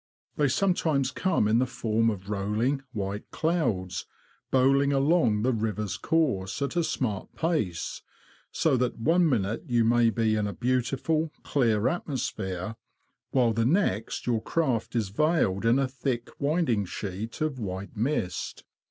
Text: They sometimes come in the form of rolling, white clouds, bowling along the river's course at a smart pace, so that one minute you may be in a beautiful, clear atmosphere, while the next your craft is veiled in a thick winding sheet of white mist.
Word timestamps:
They 0.35 0.47
sometimes 0.47 1.11
come 1.11 1.47
in 1.47 1.59
the 1.59 1.67
form 1.67 2.09
of 2.09 2.27
rolling, 2.27 2.81
white 2.91 3.29
clouds, 3.29 4.07
bowling 4.49 4.91
along 4.91 5.43
the 5.43 5.53
river's 5.53 5.95
course 5.95 6.59
at 6.63 6.75
a 6.75 6.83
smart 6.83 7.35
pace, 7.35 8.01
so 8.51 8.75
that 8.77 8.97
one 8.97 9.29
minute 9.29 9.65
you 9.67 9.85
may 9.85 10.09
be 10.09 10.35
in 10.35 10.47
a 10.47 10.53
beautiful, 10.53 11.31
clear 11.43 11.87
atmosphere, 11.87 12.77
while 13.29 13.53
the 13.53 13.63
next 13.63 14.25
your 14.25 14.41
craft 14.41 14.95
is 14.95 15.09
veiled 15.09 15.67
in 15.67 15.77
a 15.77 15.87
thick 15.87 16.29
winding 16.39 16.85
sheet 16.85 17.39
of 17.39 17.59
white 17.59 17.95
mist. 17.95 18.63